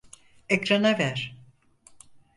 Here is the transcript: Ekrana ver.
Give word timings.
Ekrana 0.49 0.97
ver. 0.99 1.33